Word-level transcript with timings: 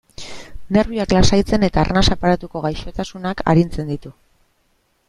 Nerbioak 0.77 1.13
lasaitzen 1.17 1.67
eta 1.67 1.83
arnas 1.83 2.03
aparatuko 2.17 2.65
gaixotasunak 2.65 3.47
arintzen 3.55 3.95
ditu. 3.97 4.17